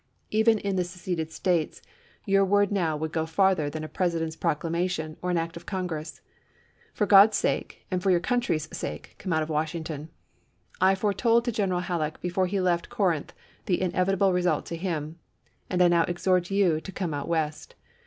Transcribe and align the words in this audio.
Even 0.31 0.57
in 0.57 0.77
the 0.77 0.83
seceded 0.83 1.31
States 1.31 1.79
youi 2.27 2.47
word 2.47 2.71
now 2.71 2.97
would 2.97 3.11
go 3.11 3.27
further 3.27 3.69
than 3.69 3.83
a 3.83 3.87
President's 3.87 4.35
proclamation 4.35 5.15
or 5.21 5.29
an 5.29 5.37
act 5.37 5.55
of 5.55 5.67
Congress. 5.67 6.21
For 6.91 7.05
Grod's 7.05 7.37
sake 7.37 7.85
and 7.91 8.01
for 8.01 8.09
your 8.09 8.19
country's 8.19 8.67
sake, 8.75 9.13
come 9.19 9.31
out 9.31 9.43
of 9.43 9.49
Washington. 9.49 10.09
I 10.81 10.95
fore 10.95 11.13
told 11.13 11.45
to 11.45 11.51
Gfeneral 11.51 11.83
Halleck 11.83 12.19
before 12.19 12.47
he 12.47 12.59
left 12.59 12.89
Corinth 12.89 13.33
the 13.67 13.79
inevitable 13.79 14.33
result 14.33 14.65
to 14.65 14.75
him, 14.75 15.19
and 15.69 15.83
I 15.83 15.87
now 15.87 16.05
exhort 16.05 16.49
you 16.49 16.81
to 16.81 16.91
come 16.91 17.13
out 17.13 17.27
West. 17.27 17.75